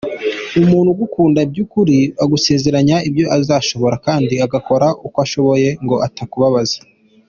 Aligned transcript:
Umuntu 0.63 0.89
ugukunda 0.91 1.39
by’ukuri 1.51 1.97
agusezeranya 2.23 2.95
ibyo 3.07 3.25
azashobora 3.37 3.95
kandi 4.05 4.33
agakora 4.45 4.87
uko 5.05 5.17
ashoboye 5.25 5.69
ngo 5.83 5.95
atakubabaza. 6.07 6.77